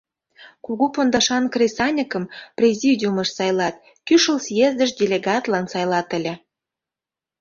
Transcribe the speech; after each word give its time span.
Кугу 0.65 0.85
пондашан 0.93 1.43
кресаньыкым 1.53 2.23
президиумыш 2.57 3.29
сайлат, 3.37 3.75
кӱшыл 4.07 4.37
съездыш 4.45 4.89
делегатлан 4.99 5.65
сайлат 5.73 6.09
ыле. 6.17 6.33